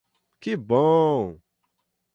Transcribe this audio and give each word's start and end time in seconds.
Que 0.39 0.57
bom! 0.57 1.39